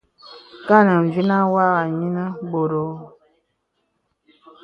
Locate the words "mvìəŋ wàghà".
1.05-1.77